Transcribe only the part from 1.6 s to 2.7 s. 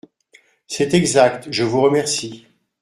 vous remercie.